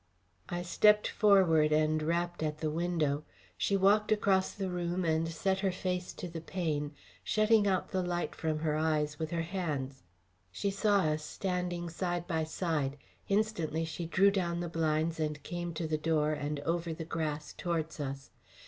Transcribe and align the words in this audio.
I 0.49 0.63
stepped 0.63 1.07
forward 1.07 1.71
and 1.71 2.01
rapped 2.01 2.41
at 2.41 2.57
the 2.57 2.71
window. 2.71 3.23
She 3.55 3.77
walked 3.77 4.11
across 4.11 4.51
the 4.51 4.67
room 4.71 5.05
and 5.05 5.29
set 5.29 5.59
her 5.59 5.71
face 5.71 6.11
to 6.13 6.27
the 6.27 6.41
pane, 6.41 6.93
shutting 7.23 7.67
out 7.67 7.89
the 7.91 8.01
light 8.01 8.33
from 8.33 8.57
her 8.65 8.75
eyes 8.75 9.19
with 9.19 9.29
her 9.29 9.43
hands. 9.43 10.01
She 10.51 10.71
saw 10.71 11.01
us 11.03 11.23
standing 11.23 11.87
side 11.87 12.25
by 12.25 12.45
side. 12.45 12.97
Instantly 13.29 13.85
she 13.85 14.07
drew 14.07 14.31
down 14.31 14.59
the 14.59 14.67
blinds 14.69 15.19
and 15.19 15.43
came 15.43 15.71
to 15.75 15.85
the 15.85 15.99
door, 15.99 16.33
and 16.33 16.59
over 16.61 16.95
the 16.95 17.05
grass 17.05 17.53
towards 17.53 17.99
us. 17.99 18.31